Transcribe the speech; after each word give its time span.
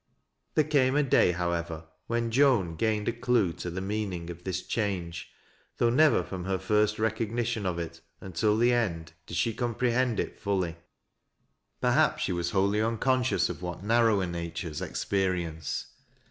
There 0.55 0.63
came 0.63 0.95
a 0.97 1.03
day^ 1.03 1.31
however, 1.33 1.85
when 2.07 2.31
Joan 2.31 2.75
gained 2.75 3.07
a 3.07 3.11
olue 3.13 3.55
to 3.59 3.69
the 3.69 3.81
meaning 3.81 4.31
of 4.31 4.43
this 4.43 4.63
change, 4.63 5.29
though 5.77 5.91
never 5.91 6.23
from 6.23 6.45
her 6.45 6.57
first 6.57 6.97
recognition 6.97 7.67
of 7.67 7.77
it 7.77 8.01
until 8.19 8.57
the 8.57 8.73
end 8.73 9.13
did 9.27 9.37
slie 9.37 9.55
comprehend 9.55 10.19
it 10.19 10.39
fully. 10.39 10.77
Perhaps 11.81 12.23
she 12.23 12.31
was 12.31 12.49
wholly 12.49 12.81
unconscious 12.81 13.47
of 13.47 13.61
what 13.61 13.83
uar^ 13.83 14.07
rower 14.07 14.25
natures 14.25 14.81
experience. 14.81 15.85